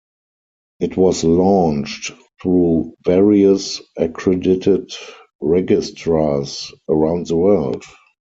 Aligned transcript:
It 0.79 0.97
was 0.97 1.23
launched 1.23 2.13
through 2.41 2.95
various 3.05 3.81
accredited 3.95 4.91
registrars 5.39 6.71
around 6.89 7.27
the 7.27 7.35
world. 7.35 7.83